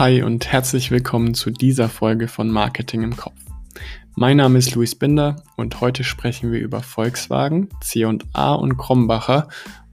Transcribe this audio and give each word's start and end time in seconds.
Hi 0.00 0.22
und 0.22 0.50
herzlich 0.50 0.90
willkommen 0.90 1.34
zu 1.34 1.50
dieser 1.50 1.90
Folge 1.90 2.26
von 2.26 2.48
Marketing 2.48 3.02
im 3.02 3.18
Kopf. 3.18 3.38
Mein 4.16 4.38
Name 4.38 4.56
ist 4.58 4.74
Luis 4.74 4.94
Binder 4.94 5.42
und 5.58 5.82
heute 5.82 6.04
sprechen 6.04 6.52
wir 6.52 6.60
über 6.60 6.82
Volkswagen, 6.82 7.68
C&A 7.82 8.54
und 8.54 8.78
Krombacher 8.78 9.48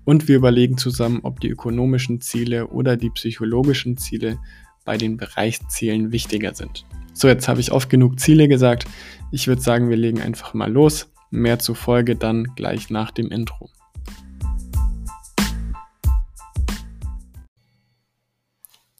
und 0.05 0.29
wir 0.29 0.37
überlegen 0.37 0.77
zusammen, 0.77 1.19
ob 1.23 1.41
die 1.41 1.49
ökonomischen 1.49 2.21
Ziele 2.21 2.67
oder 2.67 2.95
die 2.95 3.09
psychologischen 3.09 3.97
Ziele 3.97 4.39
bei 4.85 4.95
den 4.95 5.17
Bereichszielen 5.17 6.13
wichtiger 6.13 6.55
sind. 6.55 6.85
So, 7.11 7.27
jetzt 7.27 7.49
habe 7.49 7.59
ich 7.59 7.73
oft 7.73 7.89
genug 7.89 8.17
Ziele 8.17 8.47
gesagt. 8.47 8.85
Ich 9.33 9.49
würde 9.49 9.61
sagen, 9.61 9.89
wir 9.89 9.97
legen 9.97 10.21
einfach 10.21 10.53
mal 10.53 10.71
los. 10.71 11.11
Mehr 11.31 11.59
zur 11.59 11.75
Folge 11.75 12.15
dann 12.15 12.45
gleich 12.55 12.89
nach 12.89 13.11
dem 13.11 13.29
Intro. 13.29 13.69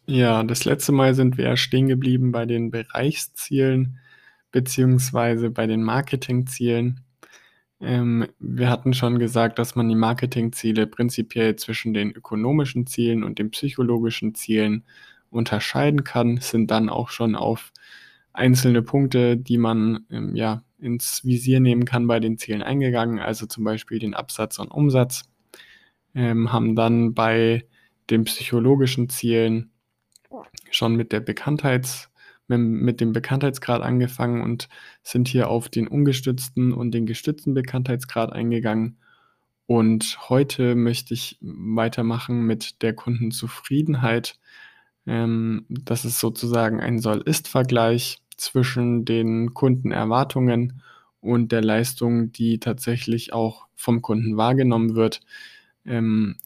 Ja, 0.09 0.41
das 0.43 0.63
letzte 0.63 0.93
Mal 0.93 1.13
sind 1.15 1.37
wir 1.37 1.57
stehen 1.57 1.87
geblieben 1.89 2.31
bei 2.31 2.45
den 2.45 2.71
Bereichszielen 2.71 3.99
beziehungsweise 4.51 5.49
bei 5.49 5.67
den 5.67 5.83
Marketingzielen. 5.83 7.01
Ähm, 7.81 8.27
wir 8.39 8.69
hatten 8.69 8.93
schon 8.93 9.19
gesagt, 9.19 9.59
dass 9.59 9.75
man 9.75 9.89
die 9.89 9.95
Marketingziele 9.95 10.87
prinzipiell 10.87 11.57
zwischen 11.57 11.93
den 11.93 12.11
ökonomischen 12.11 12.87
Zielen 12.87 13.23
und 13.23 13.39
den 13.39 13.51
psychologischen 13.51 14.33
Zielen 14.35 14.85
unterscheiden 15.29 16.03
kann, 16.05 16.37
sind 16.37 16.71
dann 16.71 16.89
auch 16.89 17.09
schon 17.09 17.35
auf 17.35 17.73
einzelne 18.33 18.81
Punkte, 18.83 19.37
die 19.37 19.57
man 19.57 20.05
ähm, 20.09 20.35
ja 20.35 20.63
ins 20.79 21.25
Visier 21.25 21.59
nehmen 21.59 21.85
kann, 21.85 22.07
bei 22.07 22.19
den 22.21 22.37
Zielen 22.37 22.63
eingegangen, 22.63 23.19
also 23.19 23.45
zum 23.45 23.63
Beispiel 23.65 23.99
den 23.99 24.13
Absatz 24.13 24.59
und 24.59 24.69
Umsatz, 24.71 25.23
ähm, 26.15 26.53
haben 26.53 26.75
dann 26.75 27.13
bei 27.13 27.65
den 28.09 28.23
psychologischen 28.25 29.09
Zielen 29.09 29.71
schon 30.71 30.95
mit 30.95 31.11
der 31.11 31.19
Bekanntheits, 31.19 32.09
mit 32.47 33.01
dem 33.01 33.11
Bekanntheitsgrad 33.11 33.81
angefangen 33.81 34.41
und 34.41 34.69
sind 35.03 35.27
hier 35.27 35.49
auf 35.49 35.69
den 35.69 35.87
ungestützten 35.87 36.71
und 36.71 36.91
den 36.91 37.05
gestützten 37.05 37.53
Bekanntheitsgrad 37.53 38.31
eingegangen. 38.31 38.97
Und 39.65 40.17
heute 40.29 40.75
möchte 40.75 41.13
ich 41.13 41.37
weitermachen 41.41 42.45
mit 42.45 42.81
der 42.81 42.93
Kundenzufriedenheit. 42.93 44.39
Ähm, 45.05 45.65
das 45.67 46.05
ist 46.05 46.19
sozusagen 46.19 46.79
ein 46.79 46.99
Soll-Ist-Vergleich 46.99 48.21
zwischen 48.37 49.03
den 49.03 49.53
Kundenerwartungen 49.53 50.81
und 51.19 51.51
der 51.51 51.61
Leistung, 51.61 52.31
die 52.31 52.59
tatsächlich 52.59 53.33
auch 53.33 53.67
vom 53.75 54.01
Kunden 54.01 54.37
wahrgenommen 54.37 54.95
wird. 54.95 55.19
Ähm, 55.85 56.37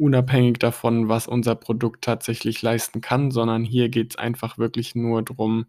unabhängig 0.00 0.58
davon, 0.58 1.08
was 1.08 1.28
unser 1.28 1.54
Produkt 1.54 2.02
tatsächlich 2.02 2.62
leisten 2.62 3.00
kann, 3.00 3.30
sondern 3.30 3.64
hier 3.64 3.88
geht 3.90 4.12
es 4.12 4.16
einfach 4.16 4.58
wirklich 4.58 4.94
nur 4.94 5.22
darum, 5.22 5.66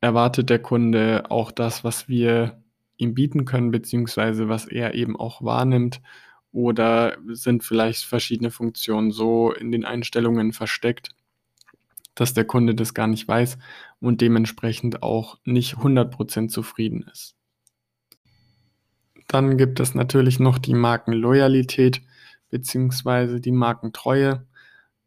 erwartet 0.00 0.50
der 0.50 0.58
Kunde 0.58 1.30
auch 1.30 1.52
das, 1.52 1.84
was 1.84 2.08
wir 2.08 2.62
ihm 2.96 3.14
bieten 3.14 3.44
können, 3.44 3.70
beziehungsweise 3.70 4.48
was 4.48 4.66
er 4.66 4.94
eben 4.94 5.18
auch 5.18 5.42
wahrnimmt, 5.42 6.02
oder 6.50 7.16
sind 7.28 7.64
vielleicht 7.64 8.04
verschiedene 8.04 8.50
Funktionen 8.50 9.10
so 9.10 9.52
in 9.52 9.72
den 9.72 9.86
Einstellungen 9.86 10.52
versteckt, 10.52 11.10
dass 12.14 12.34
der 12.34 12.44
Kunde 12.44 12.74
das 12.74 12.92
gar 12.92 13.06
nicht 13.06 13.26
weiß 13.26 13.56
und 14.00 14.20
dementsprechend 14.20 15.02
auch 15.02 15.38
nicht 15.44 15.76
100% 15.76 16.48
zufrieden 16.48 17.06
ist. 17.10 17.36
Dann 19.28 19.56
gibt 19.56 19.80
es 19.80 19.94
natürlich 19.94 20.40
noch 20.40 20.58
die 20.58 20.74
Markenloyalität 20.74 22.02
beziehungsweise 22.52 23.40
die 23.40 23.50
Markentreue. 23.50 24.46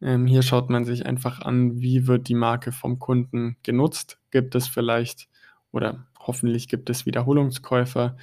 Ähm, 0.02 0.26
hier 0.26 0.42
schaut 0.42 0.68
man 0.68 0.84
sich 0.84 1.06
einfach 1.06 1.40
an, 1.40 1.80
wie 1.80 2.06
wird 2.06 2.28
die 2.28 2.34
Marke 2.34 2.72
vom 2.72 2.98
Kunden 2.98 3.56
genutzt. 3.62 4.18
Gibt 4.30 4.54
es 4.54 4.68
vielleicht 4.68 5.28
oder 5.72 6.06
hoffentlich 6.18 6.68
gibt 6.68 6.90
es 6.90 7.06
Wiederholungskäufer. 7.06 8.16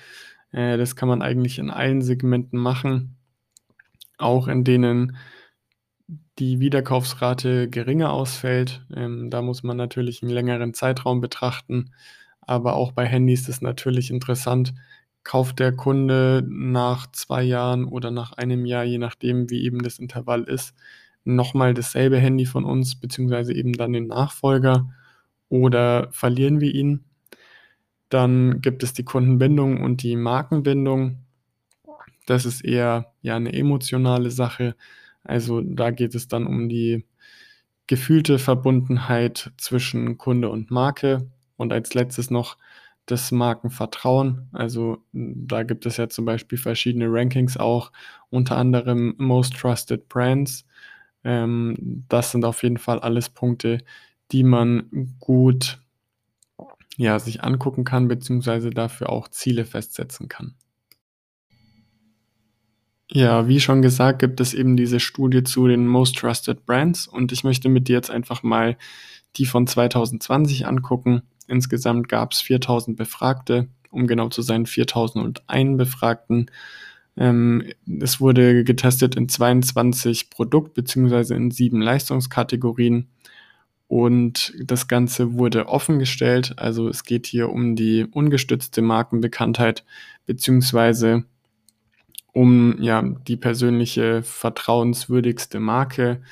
Äh, 0.51 0.78
das 0.78 0.95
kann 0.95 1.09
man 1.09 1.22
eigentlich 1.22 1.57
in 1.57 1.72
allen 1.72 2.01
Segmenten 2.01 2.59
machen, 2.59 3.16
auch 4.17 4.47
in 4.47 4.63
denen 4.63 5.17
die 6.39 6.59
Wiederkaufsrate 6.59 7.69
geringer 7.69 8.12
ausfällt. 8.12 8.85
Ähm, 8.95 9.29
da 9.29 9.41
muss 9.41 9.63
man 9.63 9.78
natürlich 9.78 10.22
einen 10.22 10.31
längeren 10.31 10.73
Zeitraum 10.73 11.22
betrachten. 11.22 11.94
Aber 12.41 12.75
auch 12.75 12.91
bei 12.91 13.06
Handys 13.06 13.47
ist 13.47 13.62
natürlich 13.62 14.12
interessant, 14.12 14.73
kauft 15.23 15.59
der 15.59 15.72
Kunde 15.72 16.44
nach 16.47 17.11
zwei 17.11 17.44
Jahren 17.44 17.85
oder 17.85 18.11
nach 18.11 18.34
einem 18.34 18.66
Jahr, 18.66 18.84
je 18.84 18.97
nachdem, 18.97 19.50
wie 19.50 19.63
eben 19.63 19.81
das 19.84 20.00
Intervall 20.00 20.44
ist, 20.44 20.73
nochmal 21.23 21.73
dasselbe 21.73 22.17
Handy 22.17 22.45
von 22.45 22.66
uns, 22.66 23.00
beziehungsweise 23.00 23.53
eben 23.53 23.73
dann 23.73 23.94
den 23.94 24.07
Nachfolger 24.07 24.89
oder 25.50 26.09
verlieren 26.12 26.59
wir 26.59 26.73
ihn. 26.73 27.06
Dann 28.09 28.62
gibt 28.62 28.83
es 28.83 28.94
die 28.94 29.06
Kundenbindung 29.06 29.81
und 29.81 30.03
die 30.03 30.16
Markenbindung. 30.16 31.19
Das 32.25 32.45
ist 32.45 32.63
eher 32.63 33.13
ja 33.22 33.35
eine 33.35 33.53
emotionale 33.53 34.31
Sache. 34.31 34.75
Also 35.23 35.62
da 35.62 35.91
geht 35.91 36.16
es 36.16 36.28
dann 36.28 36.45
um 36.45 36.69
die 36.69 37.06
gefühlte 37.88 38.39
Verbundenheit 38.39 39.51
zwischen 39.57 40.17
Kunde 40.17 40.50
und 40.50 40.69
Marke. 40.72 41.29
Und 41.57 41.72
als 41.72 41.94
letztes 41.94 42.29
noch 42.29 42.57
das 43.06 43.31
Markenvertrauen. 43.31 44.47
Also 44.53 45.03
da 45.12 45.64
gibt 45.64 45.86
es 45.86 45.97
ja 45.97 46.09
zum 46.09 46.25
Beispiel 46.25 46.58
verschiedene 46.58 47.08
Rankings 47.09 47.58
auch, 47.58 47.91
unter 48.30 48.58
anderem 48.58 49.16
Most 49.18 49.56
Trusted 49.58 50.08
Brands. 50.09 50.66
Ähm, 51.24 52.06
das 52.09 52.31
sind 52.31 52.46
auf 52.46 52.63
jeden 52.63 52.78
Fall 52.78 53.00
alles 53.00 53.30
Punkte, 53.30 53.80
die 54.31 54.44
man 54.44 55.16
gut 55.19 55.80
ja, 56.97 57.19
sich 57.19 57.44
angucken 57.44 57.84
kann, 57.84 58.08
beziehungsweise 58.08 58.69
dafür 58.69 59.09
auch 59.09 59.28
Ziele 59.28 59.66
festsetzen 59.66 60.28
kann. 60.28 60.56
Ja, 63.12 63.47
wie 63.47 63.59
schon 63.59 63.81
gesagt, 63.81 64.19
gibt 64.19 64.40
es 64.40 64.53
eben 64.53 64.75
diese 64.78 65.00
Studie 65.00 65.44
zu 65.44 65.68
den 65.68 65.88
Most 65.88 66.18
Trusted 66.18 66.66
Brands 66.66 67.08
und 67.08 67.31
ich 67.31 67.44
möchte 67.44 67.69
mit 67.69 67.88
dir 67.88 67.94
jetzt 67.94 68.09
einfach 68.09 68.44
mal 68.44 68.78
die 69.36 69.46
von 69.46 69.68
2020 69.68 70.66
angucken. 70.68 71.24
Insgesamt 71.48 72.09
gab 72.09 72.31
es 72.31 72.42
4000 72.42 72.98
Befragte, 72.98 73.68
um 73.92 74.08
genau 74.08 74.30
zu 74.30 74.42
sein 74.42 74.66
4001 74.66 75.78
Befragten. 75.78 76.50
Ähm, 77.16 77.72
es 78.02 78.20
wurde 78.20 78.64
getestet 78.64 79.16
in 79.16 79.30
22 79.30 80.30
Produkt- 80.30 80.74
bzw. 80.74 81.36
in 81.36 81.52
sieben 81.52 81.81
Leistungskategorien. 81.81 83.08
Und 83.88 84.54
das 84.59 84.88
Ganze 84.88 85.34
wurde 85.34 85.68
offengestellt. 85.68 86.56
Also 86.58 86.88
es 86.88 87.04
geht 87.04 87.28
hier 87.28 87.50
um 87.50 87.75
die 87.75 88.06
ungestützte 88.06 88.81
Markenbekanntheit 88.81 89.84
beziehungsweise 90.25 91.25
um 92.31 92.81
ja, 92.81 93.04
die 93.04 93.38
persönliche 93.38 94.24
vertrauenswürdigste 94.24 95.60
Marke. 95.60 96.24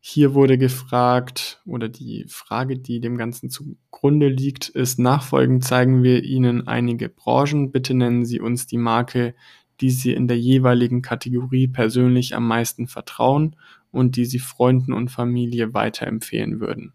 Hier 0.00 0.34
wurde 0.34 0.58
gefragt, 0.58 1.60
oder 1.66 1.88
die 1.88 2.24
Frage, 2.28 2.78
die 2.78 3.00
dem 3.00 3.18
Ganzen 3.18 3.50
zugrunde 3.50 4.28
liegt, 4.28 4.68
ist, 4.68 4.98
nachfolgend 4.98 5.64
zeigen 5.64 6.02
wir 6.02 6.22
Ihnen 6.22 6.68
einige 6.68 7.08
Branchen. 7.08 7.72
Bitte 7.72 7.94
nennen 7.94 8.24
Sie 8.24 8.40
uns 8.40 8.66
die 8.66 8.78
Marke, 8.78 9.34
die 9.80 9.90
Sie 9.90 10.12
in 10.12 10.28
der 10.28 10.38
jeweiligen 10.38 11.02
Kategorie 11.02 11.68
persönlich 11.68 12.34
am 12.34 12.46
meisten 12.46 12.86
vertrauen 12.86 13.56
und 13.90 14.16
die 14.16 14.24
Sie 14.24 14.38
Freunden 14.38 14.92
und 14.92 15.10
Familie 15.10 15.74
weiterempfehlen 15.74 16.60
würden. 16.60 16.92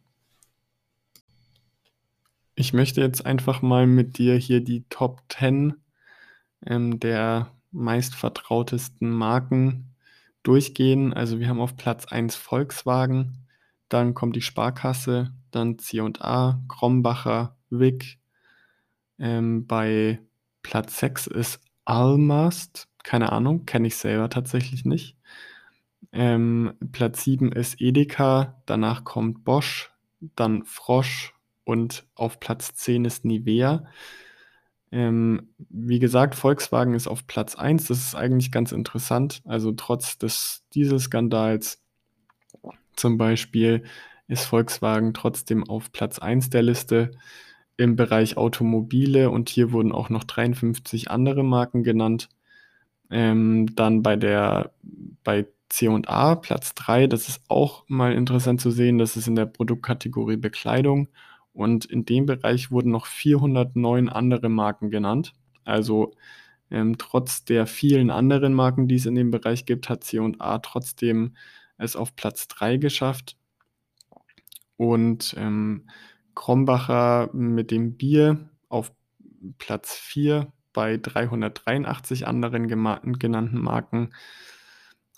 Ich 2.55 2.71
möchte 2.71 3.01
jetzt 3.01 3.25
einfach 3.25 3.61
mal 3.61 3.87
mit 3.87 4.17
dir 4.17 4.35
hier 4.35 4.61
die 4.61 4.85
Top 4.89 5.23
10 5.29 5.73
ähm, 6.65 6.99
der 6.99 7.51
meistvertrautesten 7.71 9.09
Marken 9.09 9.92
durchgehen. 10.43 11.13
Also 11.13 11.39
wir 11.39 11.47
haben 11.47 11.61
auf 11.61 11.75
Platz 11.75 12.05
1 12.05 12.35
Volkswagen, 12.35 13.47
dann 13.89 14.13
kommt 14.13 14.35
die 14.35 14.41
Sparkasse, 14.41 15.33
dann 15.51 15.79
C&A, 15.79 16.61
Krombacher, 16.67 17.57
Wick. 17.69 18.19
Ähm, 19.19 19.67
bei 19.67 20.19
Platz 20.61 20.99
6 20.99 21.27
ist 21.27 21.61
Almast, 21.85 22.87
keine 23.03 23.31
Ahnung, 23.31 23.65
kenne 23.65 23.87
ich 23.87 23.95
selber 23.95 24.29
tatsächlich 24.29 24.85
nicht. 24.85 25.17
Ähm, 26.11 26.73
Platz 26.91 27.23
7 27.23 27.51
ist 27.51 27.81
Edeka, 27.81 28.61
danach 28.65 29.03
kommt 29.03 29.43
Bosch, 29.43 29.91
dann 30.35 30.63
Frosch 30.65 31.33
und 31.63 32.05
auf 32.15 32.39
Platz 32.39 32.73
10 32.75 33.05
ist 33.05 33.25
Nivea. 33.25 33.85
Ähm, 34.93 35.49
wie 35.57 35.97
gesagt, 35.97 36.35
Volkswagen 36.35 36.93
ist 36.93 37.07
auf 37.07 37.25
Platz 37.25 37.55
1. 37.55 37.87
Das 37.87 37.97
ist 37.97 38.13
eigentlich 38.13 38.51
ganz 38.51 38.71
interessant. 38.71 39.41
Also 39.43 39.71
trotz 39.71 40.19
des 40.19 40.65
Dieselskandals 40.75 41.81
zum 42.95 43.17
Beispiel 43.17 43.85
ist 44.27 44.45
Volkswagen 44.45 45.15
trotzdem 45.15 45.67
auf 45.67 45.91
Platz 45.91 46.19
1 46.19 46.51
der 46.51 46.61
Liste 46.61 47.09
im 47.75 47.95
Bereich 47.95 48.37
Automobile 48.37 49.31
und 49.31 49.49
hier 49.49 49.71
wurden 49.71 49.91
auch 49.91 50.09
noch 50.09 50.25
53 50.25 51.09
andere 51.09 51.43
Marken 51.43 51.83
genannt. 51.83 52.29
Ähm, 53.09 53.75
dann 53.75 54.03
bei 54.03 54.15
der 54.15 54.73
bei 55.23 55.47
C&A, 55.69 56.35
Platz 56.35 56.75
3. 56.75 57.07
Das 57.07 57.29
ist 57.29 57.41
auch 57.47 57.83
mal 57.87 58.13
interessant 58.13 58.61
zu 58.61 58.69
sehen. 58.69 58.99
Das 58.99 59.17
ist 59.17 59.27
in 59.27 59.35
der 59.35 59.47
Produktkategorie 59.47 60.37
Bekleidung. 60.37 61.07
Und 61.53 61.85
in 61.85 62.05
dem 62.05 62.25
Bereich 62.25 62.71
wurden 62.71 62.91
noch 62.91 63.05
409 63.05 64.09
andere 64.09 64.49
Marken 64.49 64.89
genannt. 64.89 65.33
Also 65.63 66.13
ähm, 66.71 66.97
trotz 66.97 67.45
der 67.45 67.67
vielen 67.67 68.09
anderen 68.09 68.53
Marken, 68.53 68.87
die 68.87 68.95
es 68.95 69.05
in 69.05 69.15
dem 69.15 69.31
Bereich 69.31 69.65
gibt, 69.65 69.89
hat 69.89 70.03
C&A 70.03 70.59
trotzdem 70.59 71.35
es 71.77 71.95
auf 71.95 72.15
Platz 72.15 72.47
3 72.47 72.77
geschafft. 72.77 73.37
Und 74.75 75.35
ähm, 75.37 75.87
Krombacher 76.35 77.29
mit 77.33 77.69
dem 77.69 77.95
Bier 77.95 78.49
auf 78.69 78.91
Platz 79.59 79.95
4 79.95 80.51
bei 80.73 80.97
383 80.97 82.25
anderen 82.25 82.67
genannten 82.67 83.61
Marken. 83.61 84.13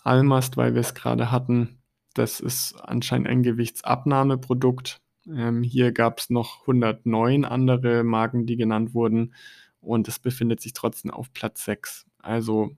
Almast, 0.04 0.58
weil 0.58 0.74
wir 0.74 0.82
es 0.82 0.94
gerade 0.94 1.32
hatten, 1.32 1.80
das 2.14 2.40
ist 2.40 2.76
anscheinend 2.82 3.28
ein 3.28 3.44
Gewichtsabnahmeprodukt. 3.44 5.02
Ähm, 5.28 5.64
hier 5.64 5.92
gab 5.92 6.20
es 6.20 6.30
noch 6.30 6.62
109 6.62 7.46
andere 7.46 8.04
Marken, 8.04 8.46
die 8.46 8.58
genannt 8.58 8.94
wurden 8.94 9.34
und 9.82 10.08
es 10.08 10.20
befindet 10.20 10.62
sich 10.62 10.74
trotzdem 10.74 11.12
auf 11.12 11.34
Platz 11.34 11.66
6. 11.66 12.06
Also 12.20 12.76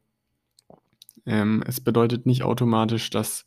ähm, 1.25 1.63
es 1.67 1.81
bedeutet 1.81 2.25
nicht 2.25 2.43
automatisch, 2.43 3.09
dass 3.09 3.45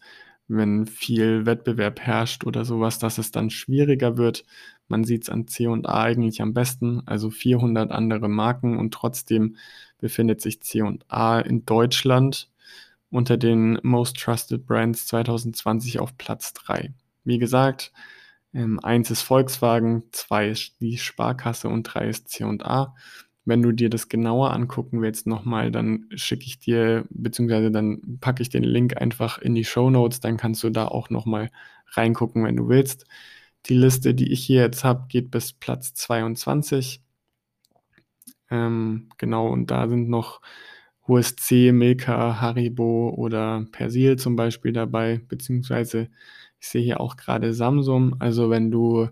wenn 0.48 0.86
viel 0.86 1.46
Wettbewerb 1.46 2.00
herrscht 2.00 2.44
oder 2.44 2.64
sowas, 2.64 2.98
dass 2.98 3.18
es 3.18 3.30
dann 3.30 3.50
schwieriger 3.50 4.16
wird. 4.16 4.44
Man 4.88 5.04
sieht 5.04 5.22
es 5.22 5.28
an 5.28 5.46
C&A 5.46 6.02
eigentlich 6.02 6.42
am 6.42 6.52
besten, 6.54 7.02
also 7.06 7.30
400 7.30 7.92
andere 7.92 8.28
Marken 8.28 8.76
und 8.76 8.92
trotzdem 8.92 9.56
befindet 9.98 10.40
sich 10.40 10.60
C&A 10.60 11.40
in 11.40 11.64
Deutschland 11.66 12.50
unter 13.10 13.36
den 13.36 13.78
Most 13.82 14.16
Trusted 14.18 14.66
Brands 14.66 15.06
2020 15.06 16.00
auf 16.00 16.16
Platz 16.18 16.52
3. 16.54 16.92
Wie 17.22 17.38
gesagt, 17.38 17.92
ähm, 18.52 18.80
eins 18.80 19.10
ist 19.10 19.22
Volkswagen, 19.22 20.04
zwei 20.12 20.48
ist 20.48 20.80
die 20.80 20.98
Sparkasse 20.98 21.68
und 21.68 21.84
drei 21.84 22.08
ist 22.08 22.28
C&A. 22.28 22.94
Wenn 23.44 23.62
du 23.62 23.72
dir 23.72 23.90
das 23.90 24.08
genauer 24.08 24.52
angucken 24.52 25.00
willst 25.02 25.26
nochmal, 25.26 25.70
dann 25.70 26.06
schicke 26.14 26.44
ich 26.44 26.58
dir, 26.58 27.06
beziehungsweise 27.10 27.70
dann 27.70 28.18
packe 28.20 28.42
ich 28.42 28.50
den 28.50 28.64
Link 28.64 28.96
einfach 28.96 29.38
in 29.38 29.54
die 29.54 29.64
Show 29.64 29.90
Notes, 29.90 30.20
dann 30.20 30.36
kannst 30.36 30.62
du 30.62 30.70
da 30.70 30.86
auch 30.88 31.10
nochmal 31.10 31.50
reingucken, 31.88 32.44
wenn 32.44 32.56
du 32.56 32.68
willst. 32.68 33.06
Die 33.66 33.74
Liste, 33.74 34.14
die 34.14 34.32
ich 34.32 34.44
hier 34.44 34.62
jetzt 34.62 34.84
habe, 34.84 35.06
geht 35.08 35.30
bis 35.30 35.52
Platz 35.52 35.94
22. 35.94 37.02
Ähm, 38.50 39.08
genau, 39.18 39.48
und 39.48 39.70
da 39.70 39.88
sind 39.88 40.08
noch 40.08 40.40
USC, 41.06 41.72
Milka, 41.72 42.40
Haribo 42.40 43.10
oder 43.16 43.66
Persil 43.72 44.16
zum 44.16 44.36
Beispiel 44.36 44.72
dabei, 44.72 45.20
beziehungsweise 45.28 46.08
ich 46.60 46.68
sehe 46.68 46.82
hier 46.82 47.00
auch 47.00 47.16
gerade 47.16 47.54
Samsung. 47.54 48.16
Also 48.20 48.50
wenn 48.50 48.70
du 48.70 49.08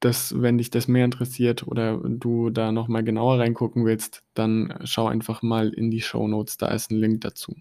das, 0.00 0.40
wenn 0.40 0.58
dich 0.58 0.70
das 0.70 0.88
mehr 0.88 1.04
interessiert 1.04 1.66
oder 1.66 1.98
du 1.98 2.50
da 2.50 2.72
nochmal 2.72 3.04
genauer 3.04 3.38
reingucken 3.38 3.84
willst, 3.84 4.22
dann 4.34 4.78
schau 4.84 5.06
einfach 5.06 5.42
mal 5.42 5.70
in 5.70 5.90
die 5.90 6.00
Show 6.02 6.28
Notes, 6.28 6.56
da 6.58 6.68
ist 6.68 6.90
ein 6.90 6.98
Link 6.98 7.22
dazu. 7.22 7.56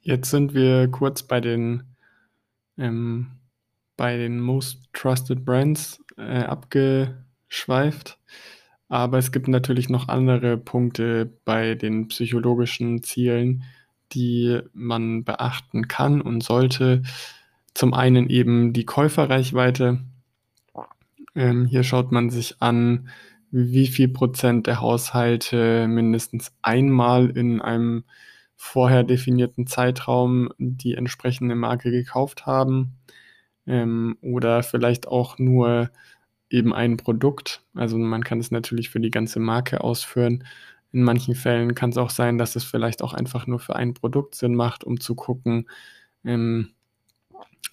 Jetzt 0.00 0.30
sind 0.30 0.54
wir 0.54 0.88
kurz 0.88 1.22
bei 1.22 1.40
den, 1.40 1.84
ähm, 2.76 3.28
bei 3.96 4.16
den 4.16 4.40
Most 4.40 4.82
Trusted 4.92 5.44
Brands 5.44 6.04
äh, 6.16 6.42
abgeschweift. 6.42 8.18
Aber 8.88 9.18
es 9.18 9.32
gibt 9.32 9.48
natürlich 9.48 9.88
noch 9.88 10.08
andere 10.08 10.56
Punkte 10.58 11.32
bei 11.44 11.74
den 11.74 12.08
psychologischen 12.08 13.02
Zielen, 13.02 13.64
die 14.12 14.60
man 14.72 15.24
beachten 15.24 15.88
kann 15.88 16.20
und 16.20 16.42
sollte. 16.42 17.02
Zum 17.74 17.94
einen 17.94 18.28
eben 18.30 18.72
die 18.72 18.84
Käuferreichweite. 18.84 20.00
Ähm, 21.34 21.66
hier 21.66 21.82
schaut 21.82 22.12
man 22.12 22.30
sich 22.30 22.56
an, 22.60 23.08
wie 23.50 23.86
viel 23.86 24.08
Prozent 24.08 24.66
der 24.66 24.80
Haushalte 24.80 25.86
mindestens 25.88 26.52
einmal 26.62 27.30
in 27.30 27.60
einem 27.60 28.04
vorher 28.56 29.04
definierten 29.04 29.66
Zeitraum 29.66 30.50
die 30.58 30.94
entsprechende 30.94 31.54
Marke 31.54 31.90
gekauft 31.90 32.46
haben 32.46 32.96
ähm, 33.66 34.16
oder 34.22 34.62
vielleicht 34.62 35.06
auch 35.06 35.38
nur 35.38 35.90
eben 36.50 36.72
ein 36.72 36.96
Produkt. 36.96 37.62
Also 37.74 37.98
man 37.98 38.24
kann 38.24 38.40
es 38.40 38.50
natürlich 38.50 38.90
für 38.90 39.00
die 39.00 39.10
ganze 39.10 39.40
Marke 39.40 39.82
ausführen. 39.82 40.44
In 40.94 41.02
manchen 41.02 41.34
Fällen 41.34 41.74
kann 41.74 41.90
es 41.90 41.96
auch 41.98 42.10
sein, 42.10 42.38
dass 42.38 42.54
es 42.54 42.62
vielleicht 42.62 43.02
auch 43.02 43.14
einfach 43.14 43.48
nur 43.48 43.58
für 43.58 43.74
ein 43.74 43.94
Produkt 43.94 44.36
Sinn 44.36 44.54
macht, 44.54 44.84
um 44.84 45.00
zu 45.00 45.16
gucken, 45.16 45.68
ähm, 46.24 46.70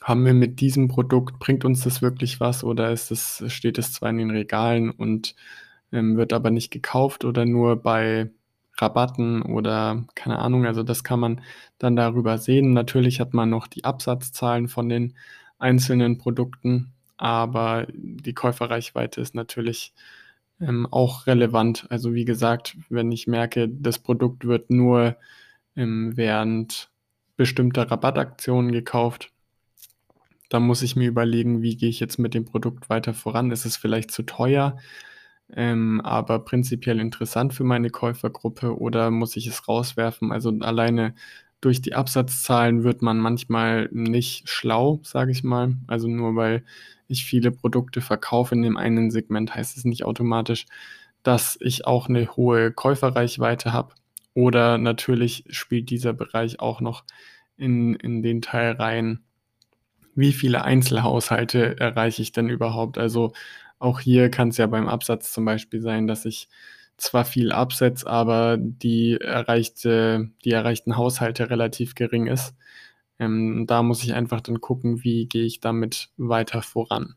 haben 0.01 0.25
wir 0.25 0.33
mit 0.33 0.59
diesem 0.59 0.87
Produkt, 0.87 1.37
bringt 1.37 1.63
uns 1.63 1.81
das 1.83 2.01
wirklich 2.01 2.39
was 2.39 2.63
oder 2.63 2.91
ist 2.91 3.11
es, 3.11 3.43
steht 3.53 3.77
es 3.77 3.93
zwar 3.93 4.09
in 4.09 4.17
den 4.17 4.31
Regalen 4.31 4.89
und 4.89 5.35
ähm, 5.91 6.17
wird 6.17 6.33
aber 6.33 6.49
nicht 6.49 6.71
gekauft 6.71 7.23
oder 7.23 7.45
nur 7.45 7.75
bei 7.75 8.31
Rabatten 8.77 9.43
oder 9.43 10.03
keine 10.15 10.39
Ahnung. 10.39 10.65
Also 10.65 10.81
das 10.81 11.03
kann 11.03 11.19
man 11.19 11.41
dann 11.77 11.95
darüber 11.95 12.39
sehen. 12.39 12.73
Natürlich 12.73 13.19
hat 13.19 13.35
man 13.35 13.51
noch 13.51 13.67
die 13.67 13.83
Absatzzahlen 13.85 14.67
von 14.67 14.89
den 14.89 15.15
einzelnen 15.59 16.17
Produkten, 16.17 16.91
aber 17.17 17.85
die 17.93 18.33
Käuferreichweite 18.33 19.21
ist 19.21 19.35
natürlich 19.35 19.93
ähm, 20.61 20.87
auch 20.91 21.27
relevant. 21.27 21.87
Also 21.89 22.13
wie 22.13 22.25
gesagt, 22.25 22.77
wenn 22.89 23.11
ich 23.11 23.27
merke, 23.27 23.67
das 23.67 23.99
Produkt 23.99 24.45
wird 24.45 24.69
nur 24.69 25.17
ähm, 25.75 26.15
während 26.15 26.89
bestimmter 27.37 27.89
Rabattaktionen 27.89 28.71
gekauft, 28.71 29.31
dann 30.49 30.63
muss 30.63 30.81
ich 30.81 30.95
mir 30.95 31.07
überlegen, 31.07 31.61
wie 31.61 31.77
gehe 31.77 31.89
ich 31.89 31.99
jetzt 31.99 32.19
mit 32.19 32.33
dem 32.33 32.45
Produkt 32.45 32.89
weiter 32.89 33.13
voran. 33.13 33.51
Ist 33.51 33.65
es 33.65 33.77
vielleicht 33.77 34.11
zu 34.11 34.23
teuer, 34.23 34.77
ähm, 35.53 36.01
aber 36.01 36.39
prinzipiell 36.39 36.99
interessant 36.99 37.53
für 37.53 37.63
meine 37.63 37.89
Käufergruppe 37.89 38.77
oder 38.77 39.11
muss 39.11 39.37
ich 39.37 39.47
es 39.47 39.67
rauswerfen? 39.67 40.31
Also 40.31 40.51
alleine 40.59 41.15
durch 41.61 41.81
die 41.81 41.93
Absatzzahlen 41.93 42.83
wird 42.83 43.01
man 43.01 43.19
manchmal 43.19 43.87
nicht 43.91 44.49
schlau, 44.49 44.99
sage 45.03 45.31
ich 45.31 45.43
mal. 45.43 45.77
Also 45.87 46.07
nur 46.07 46.35
weil 46.35 46.63
ich 47.11 47.25
viele 47.25 47.51
Produkte 47.51 48.01
verkaufe 48.01 48.55
in 48.55 48.61
dem 48.61 48.77
einen 48.77 49.11
Segment, 49.11 49.55
heißt 49.55 49.77
es 49.77 49.85
nicht 49.85 50.05
automatisch, 50.05 50.65
dass 51.23 51.57
ich 51.61 51.85
auch 51.85 52.09
eine 52.09 52.35
hohe 52.35 52.71
Käuferreichweite 52.71 53.73
habe. 53.73 53.93
Oder 54.33 54.77
natürlich 54.77 55.43
spielt 55.49 55.89
dieser 55.89 56.13
Bereich 56.13 56.59
auch 56.59 56.81
noch 56.81 57.03
in, 57.57 57.95
in 57.95 58.23
den 58.23 58.41
Teil 58.41 58.71
rein, 58.73 59.19
wie 60.15 60.33
viele 60.33 60.63
Einzelhaushalte 60.63 61.79
erreiche 61.79 62.21
ich 62.21 62.31
denn 62.31 62.49
überhaupt? 62.49 62.97
Also 62.97 63.33
auch 63.79 63.99
hier 63.99 64.29
kann 64.29 64.49
es 64.49 64.57
ja 64.57 64.67
beim 64.67 64.87
Absatz 64.87 65.33
zum 65.33 65.45
Beispiel 65.45 65.81
sein, 65.81 66.07
dass 66.07 66.25
ich 66.25 66.49
zwar 66.97 67.25
viel 67.25 67.51
absetze, 67.51 68.07
aber 68.07 68.57
die 68.59 69.19
erreichte, 69.19 70.29
die 70.45 70.51
erreichten 70.51 70.97
Haushalte 70.97 71.49
relativ 71.49 71.95
gering 71.95 72.27
ist. 72.27 72.55
Ähm, 73.21 73.65
da 73.67 73.83
muss 73.83 74.03
ich 74.03 74.13
einfach 74.13 74.41
dann 74.41 74.59
gucken, 74.59 75.03
wie 75.03 75.27
gehe 75.27 75.45
ich 75.45 75.61
damit 75.61 76.09
weiter 76.17 76.61
voran. 76.61 77.15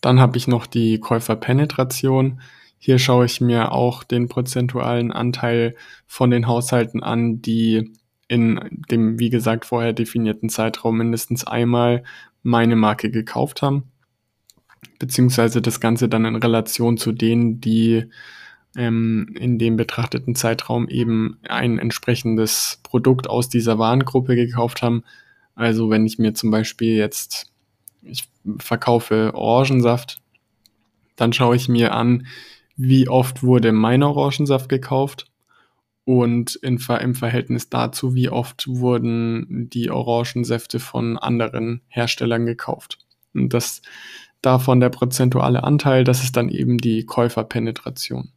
Dann 0.00 0.20
habe 0.20 0.38
ich 0.38 0.48
noch 0.48 0.66
die 0.66 1.00
Käuferpenetration. 1.00 2.40
Hier 2.78 2.98
schaue 2.98 3.26
ich 3.26 3.40
mir 3.40 3.72
auch 3.72 4.04
den 4.04 4.28
prozentualen 4.28 5.12
Anteil 5.12 5.76
von 6.06 6.30
den 6.30 6.46
Haushalten 6.46 7.02
an, 7.02 7.42
die 7.42 7.92
in 8.28 8.82
dem, 8.90 9.18
wie 9.18 9.30
gesagt, 9.30 9.66
vorher 9.66 9.92
definierten 9.92 10.48
Zeitraum 10.48 10.96
mindestens 10.96 11.44
einmal 11.44 12.04
meine 12.42 12.76
Marke 12.76 13.10
gekauft 13.10 13.62
haben 13.62 13.92
beziehungsweise 14.98 15.60
das 15.60 15.80
Ganze 15.80 16.08
dann 16.08 16.24
in 16.24 16.36
Relation 16.36 16.96
zu 16.96 17.10
denen, 17.10 17.60
die 17.60 18.04
ähm, 18.76 19.34
in 19.38 19.58
dem 19.58 19.76
betrachteten 19.76 20.34
Zeitraum 20.34 20.88
eben 20.88 21.38
ein 21.48 21.78
entsprechendes 21.78 22.80
Produkt 22.82 23.28
aus 23.28 23.48
dieser 23.48 23.78
Warengruppe 23.78 24.34
gekauft 24.36 24.82
haben. 24.82 25.04
Also 25.54 25.90
wenn 25.90 26.06
ich 26.06 26.18
mir 26.18 26.34
zum 26.34 26.50
Beispiel 26.50 26.96
jetzt, 26.96 27.52
ich 28.02 28.24
verkaufe 28.58 29.32
Orangensaft, 29.34 30.20
dann 31.16 31.32
schaue 31.32 31.56
ich 31.56 31.68
mir 31.68 31.94
an, 31.94 32.26
wie 32.76 33.08
oft 33.08 33.42
wurde 33.42 33.72
mein 33.72 34.02
Orangensaft 34.02 34.68
gekauft 34.68 35.26
und 36.04 36.56
in, 36.56 36.78
im 37.00 37.14
Verhältnis 37.14 37.68
dazu, 37.68 38.14
wie 38.14 38.28
oft 38.28 38.66
wurden 38.66 39.68
die 39.70 39.90
Orangensäfte 39.90 40.80
von 40.80 41.18
anderen 41.18 41.82
Herstellern 41.88 42.46
gekauft. 42.46 42.98
Und 43.34 43.54
das 43.54 43.82
davon 44.40 44.80
der 44.80 44.88
prozentuale 44.88 45.62
Anteil, 45.62 46.02
das 46.04 46.24
ist 46.24 46.36
dann 46.36 46.48
eben 46.48 46.78
die 46.78 47.06
Käuferpenetration. 47.06 48.32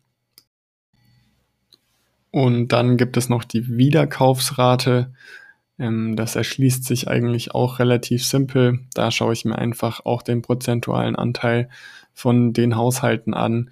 Und 2.35 2.73
dann 2.73 2.97
gibt 2.97 3.15
es 3.15 3.29
noch 3.29 3.45
die 3.45 3.77
Wiederkaufsrate. 3.77 5.13
Ähm, 5.79 6.17
das 6.17 6.35
erschließt 6.35 6.83
sich 6.83 7.07
eigentlich 7.07 7.55
auch 7.55 7.79
relativ 7.79 8.25
simpel. 8.25 8.81
Da 8.93 9.09
schaue 9.09 9.31
ich 9.31 9.45
mir 9.45 9.57
einfach 9.57 10.05
auch 10.05 10.21
den 10.21 10.41
prozentualen 10.41 11.15
Anteil 11.15 11.69
von 12.13 12.51
den 12.51 12.75
Haushalten 12.75 13.33
an, 13.33 13.69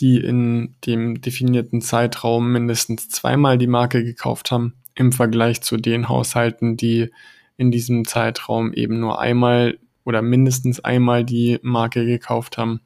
die 0.00 0.16
in 0.16 0.76
dem 0.86 1.20
definierten 1.20 1.82
Zeitraum 1.82 2.50
mindestens 2.50 3.10
zweimal 3.10 3.58
die 3.58 3.66
Marke 3.66 4.02
gekauft 4.02 4.50
haben. 4.50 4.76
im 4.94 5.12
Vergleich 5.12 5.60
zu 5.60 5.76
den 5.76 6.08
Haushalten, 6.08 6.78
die 6.78 7.10
in 7.58 7.70
diesem 7.70 8.06
Zeitraum 8.06 8.72
eben 8.72 8.98
nur 8.98 9.20
einmal 9.20 9.78
oder 10.04 10.22
mindestens 10.22 10.80
einmal 10.80 11.22
die 11.22 11.58
Marke 11.60 12.06
gekauft 12.06 12.56
haben. 12.56 12.80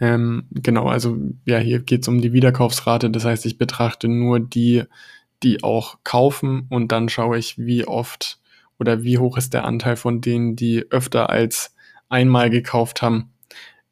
Ähm, 0.00 0.44
genau, 0.50 0.86
also 0.86 1.18
ja, 1.44 1.58
hier 1.58 1.80
geht 1.80 2.02
es 2.02 2.08
um 2.08 2.20
die 2.20 2.32
Wiederkaufsrate. 2.32 3.10
Das 3.10 3.24
heißt, 3.24 3.46
ich 3.46 3.58
betrachte 3.58 4.08
nur 4.08 4.40
die, 4.40 4.84
die 5.42 5.62
auch 5.62 5.98
kaufen 6.04 6.66
und 6.68 6.92
dann 6.92 7.08
schaue 7.08 7.38
ich, 7.38 7.58
wie 7.58 7.86
oft 7.86 8.40
oder 8.78 9.02
wie 9.02 9.18
hoch 9.18 9.36
ist 9.36 9.54
der 9.54 9.64
Anteil 9.64 9.96
von 9.96 10.20
denen, 10.20 10.54
die 10.56 10.86
öfter 10.90 11.30
als 11.30 11.74
einmal 12.08 12.48
gekauft 12.50 13.02
haben, 13.02 13.30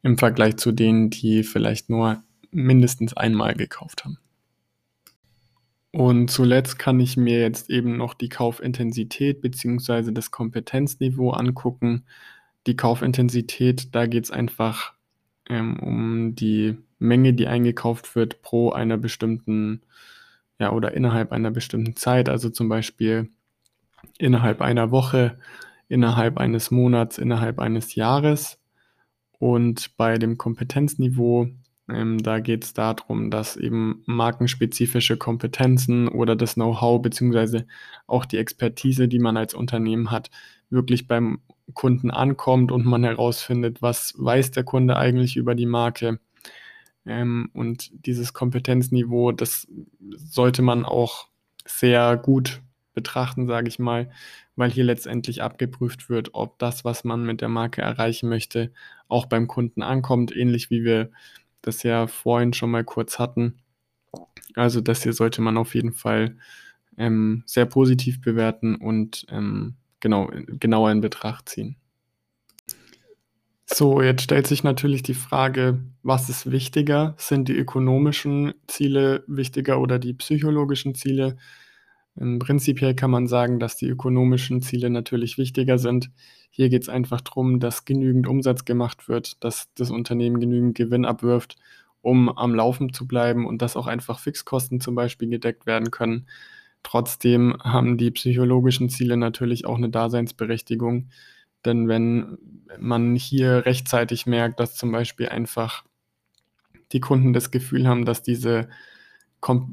im 0.01 0.17
Vergleich 0.17 0.57
zu 0.57 0.71
denen, 0.71 1.09
die 1.09 1.43
vielleicht 1.43 1.89
nur 1.89 2.23
mindestens 2.51 3.15
einmal 3.15 3.53
gekauft 3.53 4.05
haben. 4.05 4.17
Und 5.91 6.29
zuletzt 6.29 6.79
kann 6.79 6.99
ich 6.99 7.17
mir 7.17 7.39
jetzt 7.39 7.69
eben 7.69 7.97
noch 7.97 8.13
die 8.13 8.29
Kaufintensität 8.29 9.41
beziehungsweise 9.41 10.13
das 10.13 10.31
Kompetenzniveau 10.31 11.31
angucken. 11.31 12.05
Die 12.67 12.75
Kaufintensität, 12.75 13.95
da 13.95 14.05
geht 14.05 14.25
es 14.25 14.31
einfach 14.31 14.93
ähm, 15.49 15.79
um 15.79 16.35
die 16.35 16.77
Menge, 16.99 17.33
die 17.33 17.47
eingekauft 17.47 18.15
wird 18.15 18.41
pro 18.41 18.71
einer 18.71 18.97
bestimmten, 18.97 19.81
ja, 20.59 20.71
oder 20.71 20.93
innerhalb 20.93 21.31
einer 21.31 21.51
bestimmten 21.51 21.95
Zeit, 21.95 22.29
also 22.29 22.49
zum 22.49 22.69
Beispiel 22.69 23.29
innerhalb 24.17 24.61
einer 24.61 24.91
Woche, 24.91 25.37
innerhalb 25.87 26.37
eines 26.37 26.71
Monats, 26.71 27.17
innerhalb 27.17 27.59
eines 27.59 27.95
Jahres. 27.95 28.59
Und 29.39 29.95
bei 29.97 30.17
dem 30.17 30.37
Kompetenzniveau, 30.37 31.49
ähm, 31.89 32.17
da 32.17 32.39
geht 32.39 32.63
es 32.63 32.73
darum, 32.73 33.29
dass 33.29 33.55
eben 33.55 34.03
markenspezifische 34.05 35.17
Kompetenzen 35.17 36.07
oder 36.07 36.35
das 36.35 36.55
Know-how 36.55 37.01
beziehungsweise 37.01 37.67
auch 38.07 38.25
die 38.25 38.37
Expertise, 38.37 39.07
die 39.07 39.19
man 39.19 39.37
als 39.37 39.53
Unternehmen 39.53 40.11
hat, 40.11 40.31
wirklich 40.69 41.07
beim 41.07 41.39
Kunden 41.73 42.11
ankommt 42.11 42.71
und 42.71 42.85
man 42.85 43.03
herausfindet, 43.03 43.81
was 43.81 44.13
weiß 44.17 44.51
der 44.51 44.63
Kunde 44.63 44.97
eigentlich 44.97 45.35
über 45.37 45.55
die 45.55 45.65
Marke. 45.65 46.19
Ähm, 47.05 47.49
und 47.53 47.89
dieses 48.05 48.33
Kompetenzniveau, 48.33 49.31
das 49.31 49.67
sollte 50.15 50.61
man 50.61 50.85
auch 50.85 51.27
sehr 51.65 52.17
gut 52.17 52.61
betrachten, 52.93 53.47
sage 53.47 53.67
ich 53.67 53.79
mal, 53.79 54.09
weil 54.55 54.71
hier 54.71 54.83
letztendlich 54.83 55.43
abgeprüft 55.43 56.09
wird, 56.09 56.29
ob 56.33 56.57
das, 56.57 56.83
was 56.83 57.03
man 57.03 57.23
mit 57.23 57.41
der 57.41 57.49
Marke 57.49 57.81
erreichen 57.81 58.27
möchte, 58.27 58.71
auch 59.07 59.27
beim 59.27 59.47
Kunden 59.47 59.83
ankommt, 59.83 60.35
ähnlich 60.35 60.69
wie 60.71 60.83
wir 60.83 61.11
das 61.61 61.83
ja 61.83 62.07
vorhin 62.07 62.53
schon 62.53 62.71
mal 62.71 62.83
kurz 62.83 63.19
hatten. 63.19 63.59
Also 64.55 64.81
das 64.81 65.03
hier 65.03 65.13
sollte 65.13 65.41
man 65.41 65.57
auf 65.57 65.75
jeden 65.75 65.93
Fall 65.93 66.37
ähm, 66.97 67.43
sehr 67.45 67.65
positiv 67.65 68.21
bewerten 68.21 68.75
und 68.75 69.25
ähm, 69.29 69.75
genau, 69.99 70.29
genauer 70.47 70.91
in 70.91 71.01
Betracht 71.01 71.49
ziehen. 71.49 71.77
So, 73.69 74.01
jetzt 74.01 74.21
stellt 74.21 74.47
sich 74.47 74.63
natürlich 74.63 75.03
die 75.03 75.13
Frage, 75.13 75.83
was 76.01 76.29
ist 76.29 76.49
wichtiger? 76.49 77.15
Sind 77.17 77.49
die 77.49 77.55
ökonomischen 77.57 78.53
Ziele 78.67 79.25
wichtiger 79.27 79.81
oder 79.81 79.99
die 79.99 80.13
psychologischen 80.13 80.95
Ziele? 80.95 81.35
Prinzipiell 82.15 82.95
kann 82.95 83.11
man 83.11 83.27
sagen, 83.27 83.59
dass 83.59 83.75
die 83.75 83.89
ökonomischen 83.89 84.61
Ziele 84.61 84.89
natürlich 84.89 85.37
wichtiger 85.37 85.77
sind. 85.77 86.09
Hier 86.49 86.69
geht 86.69 86.83
es 86.83 86.89
einfach 86.89 87.19
darum, 87.21 87.59
dass 87.59 87.83
genügend 87.83 88.25
Umsatz 88.25 88.63
gemacht 88.63 89.09
wird, 89.09 89.43
dass 89.43 89.67
das 89.75 89.91
Unternehmen 89.91 90.39
genügend 90.39 90.75
Gewinn 90.75 91.05
abwirft, 91.05 91.57
um 92.01 92.29
am 92.29 92.55
Laufen 92.55 92.93
zu 92.93 93.05
bleiben 93.05 93.45
und 93.45 93.61
dass 93.61 93.75
auch 93.75 93.85
einfach 93.85 94.19
Fixkosten 94.19 94.79
zum 94.79 94.95
Beispiel 94.95 95.27
gedeckt 95.27 95.65
werden 95.65 95.91
können. 95.91 96.27
Trotzdem 96.83 97.57
haben 97.63 97.97
die 97.97 98.11
psychologischen 98.11 98.89
Ziele 98.89 99.17
natürlich 99.17 99.65
auch 99.65 99.77
eine 99.77 99.89
Daseinsberechtigung. 99.89 101.09
Denn 101.65 101.87
wenn 101.87 102.37
man 102.79 103.15
hier 103.15 103.65
rechtzeitig 103.65 104.25
merkt, 104.25 104.59
dass 104.59 104.75
zum 104.75 104.91
Beispiel 104.91 105.29
einfach 105.29 105.83
die 106.91 107.01
Kunden 107.01 107.33
das 107.33 107.51
Gefühl 107.51 107.87
haben, 107.87 108.05
dass 108.05 108.21
diese 108.23 108.69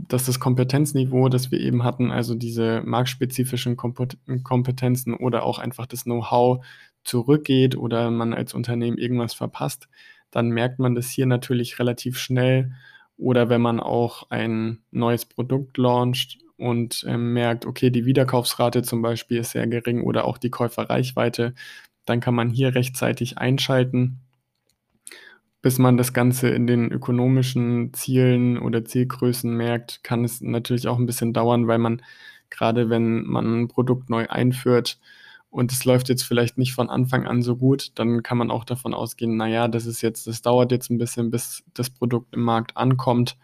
dass 0.09 0.27
das 0.27 0.41
Kompetenzniveau, 0.41 1.29
das 1.29 1.51
wir 1.51 1.59
eben 1.59 1.85
hatten, 1.85 2.11
also 2.11 2.35
diese 2.35 2.83
marktspezifischen 2.85 3.77
Kompetenzen 3.77 5.15
oder 5.15 5.43
auch 5.43 5.59
einfach 5.59 5.87
das 5.87 6.05
Know-how 6.05 6.65
zurückgeht 7.03 7.77
oder 7.77 8.11
man 8.11 8.35
als 8.35 8.55
Unternehmen 8.55 8.99
irgendwas 8.99 9.33
verpasst, 9.35 9.89
dann 10.31 10.51
merkt 10.51 10.79
man 10.79 10.95
das 10.95 11.09
hier 11.09 11.27
natürlich 11.27 11.79
relativ 11.79 12.19
schnell. 12.19 12.73
Oder 13.17 13.49
wenn 13.49 13.63
man 13.63 13.81
auch 13.81 14.31
ein 14.31 14.81
neues 14.91 15.25
Produkt 15.25 15.79
launcht 15.79 16.39
und 16.57 17.05
äh, 17.07 17.17
merkt, 17.17 17.67
okay, 17.67 17.91
die 17.91 18.07
Wiederkaufsrate 18.07 18.83
zum 18.83 19.03
Beispiel 19.03 19.39
ist 19.39 19.51
sehr 19.53 19.67
gering 19.67 20.03
oder 20.03 20.25
auch 20.25 20.39
die 20.39 20.51
Käuferreichweite, 20.51 21.55
dann 22.05 22.21
kann 22.21 22.35
man 22.35 22.51
hier 22.51 22.75
rechtzeitig 22.75 23.39
einschalten, 23.39 24.21
bis 25.63 25.79
man 25.79 25.97
das 25.97 26.13
Ganze 26.13 26.49
in 26.51 26.67
den 26.67 26.93
ökonomischen 26.93 27.93
Zielen 27.95 28.59
oder 28.59 28.85
Zielgrößen 28.85 29.55
merkt, 29.57 30.05
kann 30.05 30.25
es 30.25 30.41
natürlich 30.41 30.89
auch 30.89 30.99
ein 30.99 31.07
bisschen 31.07 31.33
dauern, 31.33 31.67
weil 31.67 31.79
man 31.79 32.03
gerade 32.51 32.91
wenn 32.91 33.25
man 33.25 33.63
ein 33.63 33.69
Produkt 33.69 34.11
neu 34.11 34.27
einführt 34.29 34.99
und 35.51 35.73
es 35.73 35.85
läuft 35.85 36.09
jetzt 36.09 36.25
vielleicht 36.25 36.59
nicht 36.59 36.75
von 36.75 36.91
Anfang 36.91 37.27
an 37.27 37.43
so 37.43 37.57
gut, 37.57 37.93
dann 37.97 38.23
kann 38.23 38.39
man 38.39 38.51
auch 38.51 38.65
davon 38.65 38.95
ausgehen, 38.95 39.37
naja, 39.37 39.69
das 39.69 39.87
ist 39.87 40.03
jetzt, 40.03 40.27
das 40.27 40.43
dauert 40.43 40.73
jetzt 40.73 40.91
ein 40.91 40.99
bisschen, 40.99 41.31
bis 41.31 41.63
das 41.75 41.91
Produkt 41.91 42.35
im 42.35 42.43
Markt 42.43 42.77
ankommt. 42.77 43.37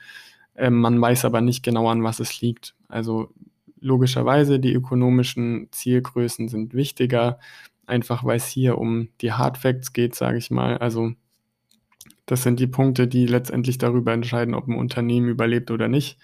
Ähm, 0.56 0.80
man 0.80 1.00
weiß 1.00 1.24
aber 1.24 1.40
nicht 1.40 1.62
genau, 1.62 1.88
an 1.88 2.02
was 2.02 2.20
es 2.20 2.40
liegt. 2.40 2.74
Also 2.90 3.32
logischerweise, 3.80 4.60
die 4.60 4.72
ökonomischen 4.72 5.68
Zielgrößen 5.72 6.48
sind 6.48 6.74
wichtiger, 6.74 7.38
einfach 7.86 8.24
weil 8.24 8.36
es 8.36 8.46
hier 8.46 8.78
um 8.78 9.08
die 9.20 9.32
Hard 9.32 9.58
Facts 9.58 9.92
geht, 9.92 10.14
sage 10.14 10.38
ich 10.38 10.50
mal. 10.50 10.78
Also 10.78 11.12
das 12.26 12.42
sind 12.42 12.60
die 12.60 12.66
Punkte, 12.66 13.08
die 13.08 13.26
letztendlich 13.26 13.78
darüber 13.78 14.12
entscheiden, 14.12 14.54
ob 14.54 14.68
ein 14.68 14.76
Unternehmen 14.76 15.28
überlebt 15.28 15.70
oder 15.70 15.88
nicht. 15.88 16.18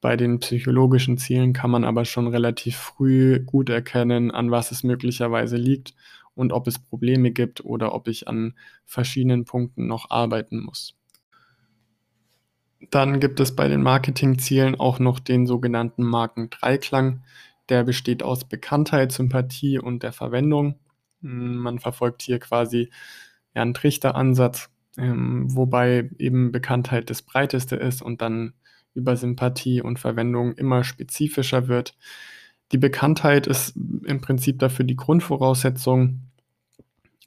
Bei 0.00 0.16
den 0.16 0.38
psychologischen 0.38 1.18
Zielen 1.18 1.52
kann 1.52 1.70
man 1.70 1.84
aber 1.84 2.04
schon 2.04 2.28
relativ 2.28 2.76
früh 2.76 3.40
gut 3.40 3.70
erkennen, 3.70 4.30
an 4.30 4.50
was 4.50 4.70
es 4.70 4.84
möglicherweise 4.84 5.56
liegt 5.56 5.94
und 6.34 6.52
ob 6.52 6.66
es 6.66 6.78
Probleme 6.78 7.30
gibt 7.30 7.64
oder 7.64 7.94
ob 7.94 8.08
ich 8.08 8.28
an 8.28 8.54
verschiedenen 8.84 9.44
Punkten 9.44 9.86
noch 9.86 10.10
arbeiten 10.10 10.62
muss. 10.62 10.94
Dann 12.90 13.20
gibt 13.20 13.40
es 13.40 13.54
bei 13.54 13.68
den 13.68 13.82
Marketingzielen 13.82 14.74
auch 14.74 14.98
noch 14.98 15.18
den 15.20 15.46
sogenannten 15.46 16.02
Markendreiklang. 16.02 17.22
Der 17.68 17.84
besteht 17.84 18.22
aus 18.22 18.44
Bekanntheit, 18.44 19.12
Sympathie 19.12 19.78
und 19.78 20.02
der 20.02 20.12
Verwendung. 20.12 20.78
Hm, 21.22 21.56
man 21.56 21.78
verfolgt 21.78 22.22
hier 22.22 22.38
quasi 22.38 22.90
einen 23.54 23.74
Trichteransatz, 23.74 24.70
ähm, 24.98 25.54
wobei 25.54 26.10
eben 26.18 26.52
Bekanntheit 26.52 27.10
das 27.10 27.22
breiteste 27.22 27.76
ist 27.76 28.02
und 28.02 28.20
dann 28.20 28.54
über 28.94 29.16
Sympathie 29.16 29.80
und 29.82 29.98
Verwendung 29.98 30.52
immer 30.54 30.84
spezifischer 30.84 31.68
wird. 31.68 31.96
Die 32.72 32.78
Bekanntheit 32.78 33.46
ist 33.46 33.76
im 33.76 34.20
Prinzip 34.20 34.58
dafür 34.58 34.84
die 34.84 34.96
Grundvoraussetzung. 34.96 36.20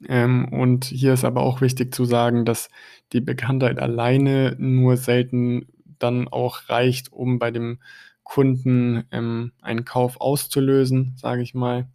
Ähm, 0.06 0.48
und 0.52 0.84
hier 0.84 1.12
ist 1.12 1.24
aber 1.24 1.42
auch 1.42 1.60
wichtig 1.60 1.94
zu 1.94 2.04
sagen, 2.04 2.44
dass 2.44 2.68
die 3.12 3.20
Bekanntheit 3.20 3.78
alleine 3.78 4.54
nur 4.58 4.96
selten 4.96 5.66
dann 5.98 6.28
auch 6.28 6.68
reicht, 6.68 7.12
um 7.12 7.38
bei 7.38 7.50
dem 7.50 7.80
Kunden 8.22 9.04
ähm, 9.10 9.52
einen 9.62 9.84
Kauf 9.84 10.20
auszulösen, 10.20 11.14
sage 11.16 11.42
ich 11.42 11.54
mal. 11.54 11.88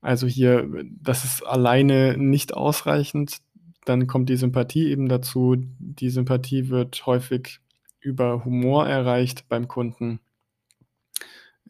Also 0.00 0.26
hier, 0.26 0.68
das 1.02 1.24
ist 1.24 1.44
alleine 1.44 2.16
nicht 2.16 2.54
ausreichend. 2.54 3.38
Dann 3.84 4.06
kommt 4.06 4.28
die 4.28 4.36
Sympathie 4.36 4.88
eben 4.90 5.08
dazu. 5.08 5.56
Die 5.78 6.10
Sympathie 6.10 6.68
wird 6.68 7.04
häufig 7.06 7.60
über 8.00 8.44
Humor 8.44 8.86
erreicht 8.86 9.48
beim 9.48 9.66
Kunden. 9.66 10.20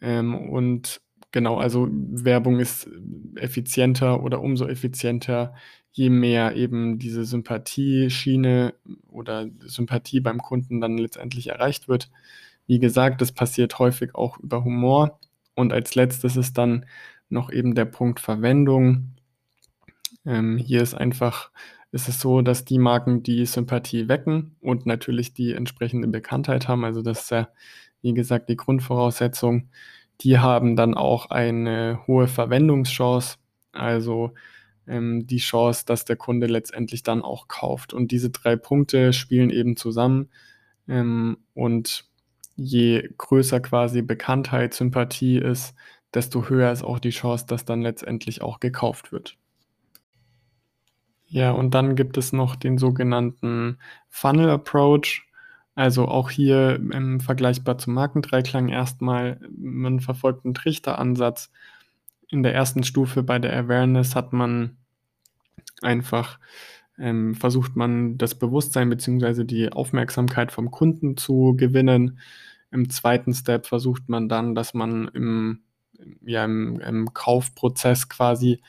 Ähm, 0.00 0.34
und 0.34 1.00
genau, 1.32 1.58
also 1.58 1.88
Werbung 1.90 2.60
ist 2.60 2.88
effizienter 3.36 4.22
oder 4.22 4.40
umso 4.40 4.66
effizienter, 4.66 5.54
je 5.92 6.10
mehr 6.10 6.56
eben 6.56 6.98
diese 6.98 7.24
Sympathieschiene 7.24 8.74
oder 9.08 9.48
Sympathie 9.60 10.20
beim 10.20 10.38
Kunden 10.38 10.80
dann 10.80 10.98
letztendlich 10.98 11.48
erreicht 11.48 11.88
wird. 11.88 12.10
Wie 12.66 12.78
gesagt, 12.78 13.20
das 13.20 13.32
passiert 13.32 13.78
häufig 13.78 14.14
auch 14.14 14.38
über 14.38 14.64
Humor. 14.64 15.18
Und 15.54 15.72
als 15.72 15.94
letztes 15.94 16.36
ist 16.36 16.56
dann 16.58 16.86
noch 17.28 17.50
eben 17.50 17.74
der 17.74 17.86
Punkt 17.86 18.20
Verwendung. 18.20 19.14
Ähm, 20.24 20.58
hier 20.58 20.82
ist 20.82 20.94
einfach, 20.94 21.50
ist 21.92 22.08
es 22.08 22.20
so, 22.20 22.42
dass 22.42 22.64
die 22.64 22.78
Marken 22.78 23.22
die 23.22 23.44
Sympathie 23.46 24.08
wecken 24.08 24.56
und 24.60 24.86
natürlich 24.86 25.34
die 25.34 25.52
entsprechende 25.52 26.08
Bekanntheit 26.08 26.68
haben. 26.68 26.84
Also 26.84 27.02
das 27.02 27.22
ist 27.22 27.30
ja, 27.30 27.48
wie 28.02 28.14
gesagt, 28.14 28.48
die 28.48 28.56
Grundvoraussetzung. 28.56 29.70
Die 30.20 30.38
haben 30.38 30.76
dann 30.76 30.94
auch 30.94 31.30
eine 31.30 32.00
hohe 32.06 32.28
Verwendungschance. 32.28 33.38
Also 33.72 34.32
ähm, 34.86 35.26
die 35.26 35.38
Chance, 35.38 35.84
dass 35.86 36.04
der 36.04 36.16
Kunde 36.16 36.46
letztendlich 36.46 37.02
dann 37.02 37.22
auch 37.22 37.48
kauft. 37.48 37.92
Und 37.92 38.10
diese 38.10 38.30
drei 38.30 38.56
Punkte 38.56 39.12
spielen 39.12 39.50
eben 39.50 39.76
zusammen. 39.76 40.30
Ähm, 40.88 41.38
und 41.54 42.04
je 42.56 43.08
größer 43.18 43.60
quasi 43.60 44.02
Bekanntheit, 44.02 44.74
Sympathie 44.74 45.38
ist, 45.38 45.74
desto 46.14 46.48
höher 46.48 46.72
ist 46.72 46.82
auch 46.82 46.98
die 46.98 47.10
Chance, 47.10 47.46
dass 47.46 47.64
dann 47.64 47.82
letztendlich 47.82 48.42
auch 48.42 48.60
gekauft 48.60 49.12
wird. 49.12 49.36
Ja, 51.26 51.50
und 51.52 51.74
dann 51.74 51.94
gibt 51.94 52.16
es 52.16 52.32
noch 52.32 52.56
den 52.56 52.78
sogenannten 52.78 53.78
Funnel 54.08 54.48
Approach. 54.48 55.27
Also 55.78 56.08
auch 56.08 56.28
hier 56.28 56.80
ähm, 56.92 57.20
vergleichbar 57.20 57.78
zum 57.78 57.94
Markendreiklang 57.94 58.68
erstmal, 58.68 59.38
man 59.56 60.00
verfolgt 60.00 60.44
einen 60.44 60.54
Trichteransatz. 60.54 61.52
In 62.26 62.42
der 62.42 62.52
ersten 62.52 62.82
Stufe 62.82 63.22
bei 63.22 63.38
der 63.38 63.56
Awareness 63.56 64.16
hat 64.16 64.32
man 64.32 64.76
einfach 65.80 66.40
ähm, 66.98 67.36
versucht 67.36 67.76
man 67.76 68.18
das 68.18 68.34
Bewusstsein 68.34 68.90
bzw. 68.90 69.44
die 69.44 69.70
Aufmerksamkeit 69.70 70.50
vom 70.50 70.72
Kunden 70.72 71.16
zu 71.16 71.54
gewinnen. 71.56 72.18
Im 72.72 72.90
zweiten 72.90 73.32
Step 73.32 73.66
versucht 73.66 74.08
man 74.08 74.28
dann, 74.28 74.56
dass 74.56 74.74
man 74.74 75.06
im, 75.14 75.60
ja, 76.22 76.44
im, 76.44 76.80
im 76.80 77.14
Kaufprozess 77.14 78.08
quasi 78.08 78.60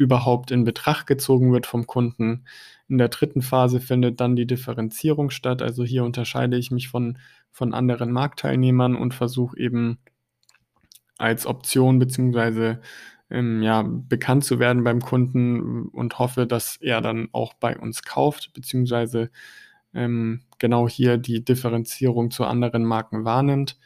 überhaupt 0.00 0.50
in 0.50 0.64
Betracht 0.64 1.06
gezogen 1.06 1.52
wird 1.52 1.66
vom 1.66 1.86
Kunden. 1.86 2.46
In 2.88 2.96
der 2.96 3.08
dritten 3.08 3.42
Phase 3.42 3.80
findet 3.80 4.18
dann 4.18 4.34
die 4.34 4.46
Differenzierung 4.46 5.28
statt. 5.28 5.60
Also 5.60 5.84
hier 5.84 6.04
unterscheide 6.04 6.56
ich 6.56 6.70
mich 6.70 6.88
von, 6.88 7.18
von 7.50 7.74
anderen 7.74 8.10
Marktteilnehmern 8.10 8.96
und 8.96 9.12
versuche 9.12 9.58
eben 9.58 9.98
als 11.18 11.44
Option 11.44 11.98
bzw 11.98 12.76
ähm, 13.28 13.62
ja, 13.62 13.82
bekannt 13.86 14.44
zu 14.44 14.58
werden 14.58 14.84
beim 14.84 15.02
Kunden 15.02 15.88
und 15.88 16.18
hoffe, 16.18 16.46
dass 16.46 16.78
er 16.80 17.02
dann 17.02 17.28
auch 17.32 17.52
bei 17.52 17.78
uns 17.78 18.02
kauft, 18.02 18.54
beziehungsweise 18.54 19.30
ähm, 19.92 20.40
genau 20.58 20.88
hier 20.88 21.18
die 21.18 21.44
Differenzierung 21.44 22.30
zu 22.30 22.46
anderen 22.46 22.84
Marken 22.84 23.26
wahrnimmt. 23.26 23.78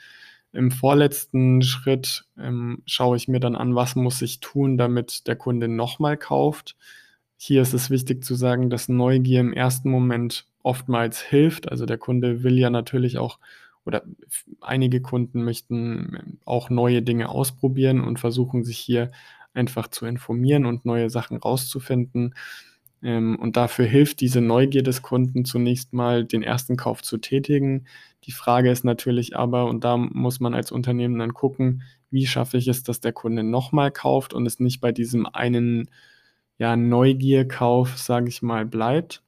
Im 0.55 0.71
vorletzten 0.71 1.63
Schritt 1.63 2.25
ähm, 2.39 2.83
schaue 2.87 3.17
ich 3.17 3.29
mir 3.29 3.41
dann 3.41 3.57
an, 3.57 3.75
was 3.75 3.97
muss 3.97 4.23
ich 4.23 4.41
tun, 4.41 4.79
damit 4.79 5.27
der 5.27 5.37
Kunde 5.37 5.69
nochmal 5.69 6.17
kauft. 6.17 6.77
Hier 7.37 7.63
ist 7.63 7.75
es 7.75 7.91
wichtig 7.91 8.25
zu 8.25 8.35
sagen, 8.35 8.71
dass 8.71 8.89
Neugier 8.89 9.41
im 9.41 9.53
ersten 9.53 9.91
Moment 9.91 10.47
oftmals 10.63 11.21
hilft. 11.21 11.71
Also 11.71 11.87
der 11.87 11.99
Kunde 11.99 12.43
will 12.43 12.59
ja 12.59 12.71
natürlich 12.71 13.19
auch 13.19 13.39
oder 13.85 14.03
einige 14.61 15.03
Kunden 15.03 15.45
möchten 15.45 16.17
ähm, 16.17 16.39
auch 16.45 16.71
neue 16.71 17.03
Dinge 17.03 17.29
ausprobieren 17.29 18.01
und 18.01 18.19
versuchen 18.19 18.65
sich 18.65 18.79
hier 18.79 19.11
einfach 19.53 19.89
zu 19.89 20.07
informieren 20.07 20.67
und 20.67 20.85
neue 20.85 21.11
Sachen 21.11 21.37
rauszufinden. 21.37 22.35
Ähm, 23.05 23.37
und 23.39 23.57
dafür 23.57 23.85
hilft 23.85 24.21
diese 24.21 24.41
Neugier 24.41 24.83
des 24.83 25.03
Kunden 25.03 25.45
zunächst 25.45 25.93
mal, 25.93 26.25
den 26.25 26.43
ersten 26.43 26.77
Kauf 26.77 27.03
zu 27.03 27.19
tätigen. 27.19 27.87
Die 28.25 28.33
Frage 28.33 28.71
ist 28.71 28.85
natürlich 28.85 29.37
aber, 29.37 29.67
und 29.67 29.85
da 29.85 29.97
muss 29.99 30.41
man 30.41 30.55
als 30.55 30.73
Unternehmen 30.73 31.19
dann 31.19 31.35
gucken, 31.35 31.83
wie 32.11 32.27
schaffe 32.27 32.57
ich 32.57 32.69
es, 32.69 32.83
dass 32.83 33.01
der 33.01 33.13
Kunde 33.13 33.43
nochmal 33.43 33.91
kauft 33.93 34.35
und 34.35 34.47
es 34.47 34.61
nicht 34.61 34.81
bei 34.81 34.93
diesem 34.93 35.27
einen 35.27 35.91
ja, 36.59 36.77
Neugierkauf, 36.77 37.99
sage 37.99 38.29
ich 38.29 38.43
mal, 38.43 38.65
bleibt. 38.65 39.24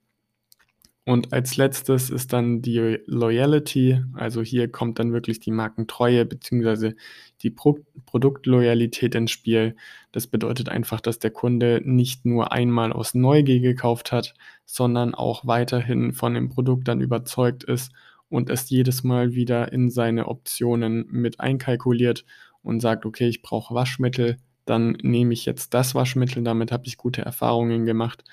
Und 1.08 1.32
als 1.32 1.56
letztes 1.56 2.10
ist 2.10 2.32
dann 2.32 2.62
die 2.62 2.98
Loyalty. 3.06 4.02
Also 4.14 4.42
hier 4.42 4.68
kommt 4.68 4.98
dann 4.98 5.12
wirklich 5.12 5.38
die 5.38 5.52
Markentreue 5.52 6.24
bzw. 6.26 6.94
die 7.42 7.50
Pro 7.50 7.78
Produktloyalität 8.06 9.14
ins 9.14 9.30
Spiel. 9.30 9.76
Das 10.10 10.26
bedeutet 10.26 10.68
einfach, 10.68 11.00
dass 11.00 11.20
der 11.20 11.30
Kunde 11.30 11.80
nicht 11.84 12.24
nur 12.24 12.50
einmal 12.50 12.92
aus 12.92 13.14
Neugier 13.14 13.60
gekauft 13.60 14.10
hat, 14.10 14.34
sondern 14.64 15.14
auch 15.14 15.46
weiterhin 15.46 16.12
von 16.12 16.34
dem 16.34 16.48
Produkt 16.48 16.88
dann 16.88 17.00
überzeugt 17.00 17.62
ist 17.62 17.92
und 18.28 18.50
es 18.50 18.68
jedes 18.68 19.04
Mal 19.04 19.32
wieder 19.32 19.72
in 19.72 19.90
seine 19.90 20.26
Optionen 20.26 21.06
mit 21.08 21.38
einkalkuliert 21.38 22.24
und 22.62 22.80
sagt, 22.80 23.06
okay, 23.06 23.28
ich 23.28 23.42
brauche 23.42 23.76
Waschmittel, 23.76 24.38
dann 24.64 24.96
nehme 25.02 25.34
ich 25.34 25.46
jetzt 25.46 25.72
das 25.72 25.94
Waschmittel, 25.94 26.42
damit 26.42 26.72
habe 26.72 26.88
ich 26.88 26.96
gute 26.96 27.22
Erfahrungen 27.22 27.84
gemacht 27.84 28.24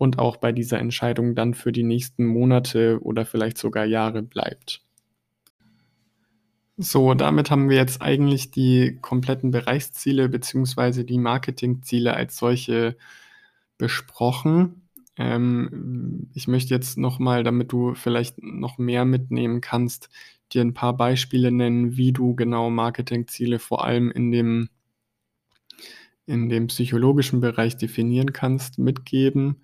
und 0.00 0.18
auch 0.18 0.38
bei 0.38 0.50
dieser 0.50 0.78
Entscheidung 0.78 1.34
dann 1.34 1.52
für 1.52 1.72
die 1.72 1.82
nächsten 1.82 2.24
Monate 2.24 2.98
oder 3.02 3.26
vielleicht 3.26 3.58
sogar 3.58 3.84
Jahre 3.84 4.22
bleibt. 4.22 4.82
So, 6.78 7.12
damit 7.12 7.50
haben 7.50 7.68
wir 7.68 7.76
jetzt 7.76 8.00
eigentlich 8.00 8.50
die 8.50 8.96
kompletten 9.02 9.50
Bereichsziele 9.50 10.30
bzw. 10.30 11.04
die 11.04 11.18
Marketingziele 11.18 12.14
als 12.14 12.38
solche 12.38 12.96
besprochen. 13.76 14.88
Ähm, 15.18 16.30
ich 16.32 16.48
möchte 16.48 16.72
jetzt 16.72 16.96
nochmal, 16.96 17.44
damit 17.44 17.70
du 17.70 17.92
vielleicht 17.94 18.42
noch 18.42 18.78
mehr 18.78 19.04
mitnehmen 19.04 19.60
kannst, 19.60 20.08
dir 20.54 20.62
ein 20.62 20.72
paar 20.72 20.96
Beispiele 20.96 21.52
nennen, 21.52 21.98
wie 21.98 22.12
du 22.12 22.34
genau 22.34 22.70
Marketingziele 22.70 23.58
vor 23.58 23.84
allem 23.84 24.10
in 24.10 24.32
dem, 24.32 24.70
in 26.24 26.48
dem 26.48 26.68
psychologischen 26.68 27.42
Bereich 27.42 27.76
definieren 27.76 28.32
kannst, 28.32 28.78
mitgeben. 28.78 29.56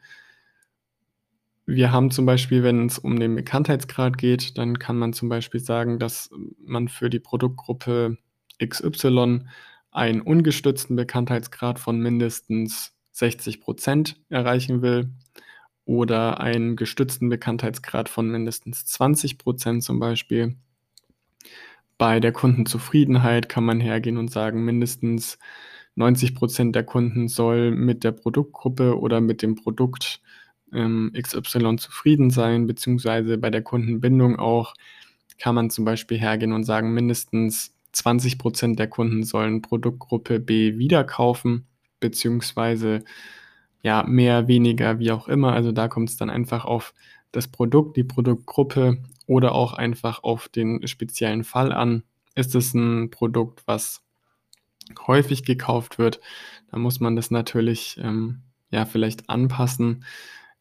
Wir 1.66 1.90
haben 1.90 2.12
zum 2.12 2.26
Beispiel, 2.26 2.62
wenn 2.62 2.86
es 2.86 2.98
um 2.98 3.18
den 3.18 3.34
Bekanntheitsgrad 3.34 4.18
geht, 4.18 4.56
dann 4.56 4.78
kann 4.78 4.96
man 4.96 5.12
zum 5.12 5.28
Beispiel 5.28 5.58
sagen, 5.58 5.98
dass 5.98 6.30
man 6.64 6.86
für 6.86 7.10
die 7.10 7.18
Produktgruppe 7.18 8.18
XY 8.64 9.40
einen 9.90 10.20
ungestützten 10.20 10.94
Bekanntheitsgrad 10.94 11.80
von 11.80 11.98
mindestens 11.98 12.94
60 13.10 13.60
Prozent 13.60 14.16
erreichen 14.28 14.80
will 14.80 15.10
oder 15.84 16.38
einen 16.38 16.76
gestützten 16.76 17.28
Bekanntheitsgrad 17.28 18.08
von 18.08 18.30
mindestens 18.30 18.84
20 18.84 19.38
Prozent 19.38 19.82
zum 19.82 19.98
Beispiel. 19.98 20.54
Bei 21.98 22.20
der 22.20 22.32
Kundenzufriedenheit 22.32 23.48
kann 23.48 23.64
man 23.64 23.80
hergehen 23.80 24.18
und 24.18 24.30
sagen, 24.30 24.64
mindestens 24.64 25.38
90 25.96 26.34
Prozent 26.34 26.76
der 26.76 26.84
Kunden 26.84 27.26
soll 27.26 27.72
mit 27.72 28.04
der 28.04 28.12
Produktgruppe 28.12 28.98
oder 29.00 29.20
mit 29.20 29.42
dem 29.42 29.56
Produkt 29.56 30.20
ähm, 30.76 31.12
XY 31.20 31.76
zufrieden 31.76 32.30
sein, 32.30 32.66
beziehungsweise 32.66 33.38
bei 33.38 33.50
der 33.50 33.62
Kundenbindung 33.62 34.38
auch 34.38 34.74
kann 35.38 35.54
man 35.54 35.70
zum 35.70 35.84
Beispiel 35.84 36.18
hergehen 36.18 36.52
und 36.52 36.64
sagen, 36.64 36.94
mindestens 36.94 37.74
20 37.92 38.38
Prozent 38.38 38.78
der 38.78 38.88
Kunden 38.88 39.24
sollen 39.24 39.62
Produktgruppe 39.62 40.38
B 40.40 40.78
wieder 40.78 41.04
kaufen, 41.04 41.66
beziehungsweise 42.00 43.04
ja, 43.82 44.02
mehr, 44.02 44.48
weniger, 44.48 44.98
wie 44.98 45.12
auch 45.12 45.28
immer. 45.28 45.52
Also 45.52 45.72
da 45.72 45.88
kommt 45.88 46.10
es 46.10 46.16
dann 46.16 46.30
einfach 46.30 46.64
auf 46.64 46.94
das 47.32 47.48
Produkt, 47.48 47.96
die 47.96 48.04
Produktgruppe 48.04 48.98
oder 49.26 49.52
auch 49.52 49.74
einfach 49.74 50.22
auf 50.22 50.48
den 50.48 50.86
speziellen 50.86 51.44
Fall 51.44 51.72
an. 51.72 52.02
Ist 52.34 52.54
es 52.54 52.74
ein 52.74 53.10
Produkt, 53.10 53.62
was 53.66 54.02
häufig 55.06 55.44
gekauft 55.44 55.98
wird, 55.98 56.20
dann 56.70 56.80
muss 56.80 57.00
man 57.00 57.16
das 57.16 57.30
natürlich 57.30 57.98
ähm, 58.02 58.42
ja 58.70 58.84
vielleicht 58.84 59.28
anpassen 59.28 60.04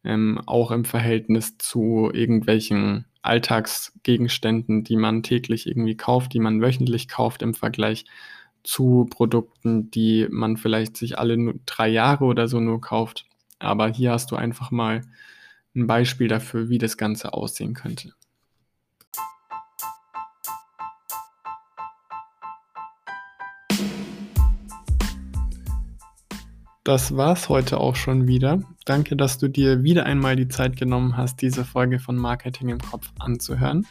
ähm, 0.06 0.40
auch 0.46 0.70
im 0.70 0.84
Verhältnis 0.84 1.58
zu 1.58 2.10
irgendwelchen 2.12 3.06
Alltagsgegenständen, 3.22 4.84
die 4.84 4.96
man 4.96 5.22
täglich 5.22 5.66
irgendwie 5.66 5.96
kauft, 5.96 6.32
die 6.32 6.38
man 6.38 6.62
wöchentlich 6.62 7.08
kauft 7.08 7.42
im 7.42 7.54
Vergleich 7.54 8.04
zu 8.62 9.06
Produkten, 9.10 9.90
die 9.90 10.28
man 10.30 10.56
vielleicht 10.56 10.96
sich 10.96 11.18
alle 11.18 11.36
nur 11.36 11.54
drei 11.66 11.88
Jahre 11.88 12.24
oder 12.24 12.46
so 12.46 12.60
nur 12.60 12.80
kauft. 12.80 13.26
Aber 13.58 13.88
hier 13.88 14.12
hast 14.12 14.30
du 14.30 14.36
einfach 14.36 14.70
mal 14.70 15.02
ein 15.74 15.86
Beispiel 15.86 16.28
dafür, 16.28 16.68
wie 16.68 16.78
das 16.78 16.96
Ganze 16.96 17.34
aussehen 17.34 17.74
könnte. 17.74 18.12
Das 26.84 27.16
war's 27.16 27.48
heute 27.48 27.80
auch 27.80 27.96
schon 27.96 28.28
wieder. 28.28 28.62
Danke, 28.86 29.16
dass 29.16 29.36
du 29.36 29.48
dir 29.48 29.82
wieder 29.82 30.06
einmal 30.06 30.36
die 30.36 30.46
Zeit 30.46 30.76
genommen 30.76 31.16
hast, 31.16 31.42
diese 31.42 31.64
Folge 31.64 31.98
von 31.98 32.14
Marketing 32.14 32.68
im 32.68 32.78
Kopf 32.78 33.10
anzuhören. 33.18 33.84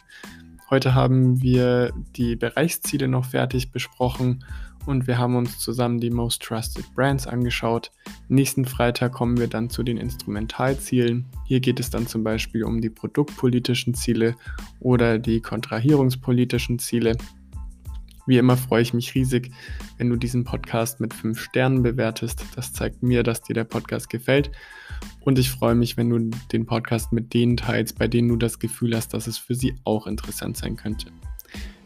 Heute 0.70 0.94
haben 0.94 1.42
wir 1.42 1.92
die 2.16 2.34
Bereichsziele 2.34 3.06
noch 3.06 3.26
fertig 3.26 3.72
besprochen 3.72 4.42
und 4.86 5.06
wir 5.06 5.18
haben 5.18 5.36
uns 5.36 5.58
zusammen 5.58 6.00
die 6.00 6.08
Most 6.08 6.42
Trusted 6.42 6.94
Brands 6.94 7.26
angeschaut. 7.26 7.90
Nächsten 8.28 8.64
Freitag 8.64 9.12
kommen 9.12 9.36
wir 9.36 9.48
dann 9.48 9.68
zu 9.68 9.82
den 9.82 9.98
Instrumentalzielen. 9.98 11.26
Hier 11.44 11.60
geht 11.60 11.78
es 11.78 11.90
dann 11.90 12.06
zum 12.06 12.24
Beispiel 12.24 12.64
um 12.64 12.80
die 12.80 12.88
produktpolitischen 12.88 13.92
Ziele 13.92 14.34
oder 14.80 15.18
die 15.18 15.42
kontrahierungspolitischen 15.42 16.78
Ziele. 16.78 17.18
Wie 18.26 18.38
immer 18.38 18.56
freue 18.56 18.82
ich 18.82 18.92
mich 18.92 19.14
riesig, 19.14 19.52
wenn 19.98 20.10
du 20.10 20.16
diesen 20.16 20.42
Podcast 20.42 21.00
mit 21.00 21.14
5 21.14 21.38
Sternen 21.40 21.82
bewertest. 21.82 22.44
Das 22.56 22.72
zeigt 22.72 23.02
mir, 23.02 23.22
dass 23.22 23.42
dir 23.42 23.54
der 23.54 23.64
Podcast 23.64 24.10
gefällt. 24.10 24.50
Und 25.20 25.38
ich 25.38 25.50
freue 25.50 25.74
mich, 25.74 25.96
wenn 25.96 26.10
du 26.10 26.30
den 26.52 26.66
Podcast 26.66 27.12
mit 27.12 27.34
denen 27.34 27.56
teilst, 27.56 27.98
bei 27.98 28.08
denen 28.08 28.28
du 28.28 28.36
das 28.36 28.58
Gefühl 28.58 28.94
hast, 28.94 29.14
dass 29.14 29.26
es 29.26 29.38
für 29.38 29.54
sie 29.54 29.74
auch 29.84 30.06
interessant 30.06 30.56
sein 30.56 30.76
könnte. 30.76 31.10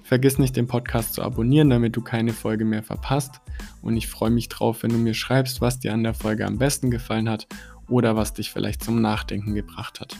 Vergiss 0.03 0.38
nicht, 0.38 0.57
den 0.57 0.66
Podcast 0.66 1.14
zu 1.14 1.23
abonnieren, 1.23 1.70
damit 1.70 1.94
du 1.94 2.03
keine 2.03 2.33
Folge 2.33 2.64
mehr 2.64 2.83
verpasst. 2.83 3.40
Und 3.81 3.96
ich 3.96 4.09
freue 4.09 4.31
mich 4.31 4.49
drauf, 4.49 4.83
wenn 4.83 4.90
du 4.90 4.99
mir 4.99 5.14
schreibst, 5.14 5.61
was 5.61 5.79
dir 5.79 5.94
an 5.94 6.03
der 6.03 6.14
Folge 6.14 6.46
am 6.46 6.59
besten 6.59 6.90
gefallen 6.90 7.29
hat 7.29 7.46
oder 7.88 8.16
was 8.16 8.35
dich 8.35 8.51
vielleicht 8.51 8.83
zum 8.83 9.01
Nachdenken 9.01 9.55
gebracht 9.55 10.01
hat. 10.01 10.16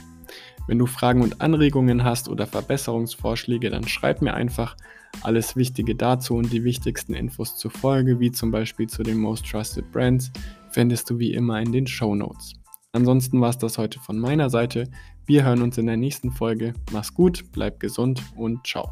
Wenn 0.69 0.79
du 0.79 0.87
Fragen 0.87 1.23
und 1.23 1.41
Anregungen 1.41 2.05
hast 2.05 2.29
oder 2.29 2.47
Verbesserungsvorschläge, 2.47 3.71
dann 3.71 3.89
schreib 3.89 4.23
mir 4.23 4.35
einfach 4.35 4.77
alles 5.23 5.57
Wichtige 5.57 5.97
dazu 5.97 6.37
und 6.37 6.53
die 6.53 6.63
wichtigsten 6.63 7.15
Infos 7.15 7.57
zur 7.57 7.73
Folge, 7.73 8.21
wie 8.21 8.31
zum 8.31 8.53
Beispiel 8.53 8.87
zu 8.87 9.03
den 9.03 9.19
Most 9.19 9.45
Trusted 9.47 9.91
Brands, 9.91 10.31
findest 10.71 11.11
du 11.11 11.19
wie 11.19 11.33
immer 11.33 11.61
in 11.61 11.73
den 11.73 11.89
Show 11.89 12.15
Notes. 12.15 12.60
Ansonsten 12.93 13.41
war 13.41 13.51
es 13.51 13.59
das 13.59 13.79
heute 13.79 14.01
von 14.01 14.19
meiner 14.19 14.51
Seite. 14.51 14.89
Wir 15.25 15.45
hören 15.45 15.63
uns 15.63 15.79
in 15.79 15.87
der 15.87 15.97
nächsten 15.97 16.33
Folge. 16.33 16.75
Mach's 16.91 17.15
gut, 17.15 17.45
bleib 17.53 17.79
gesund 17.79 18.23
und 18.37 18.67
ciao. 18.67 18.91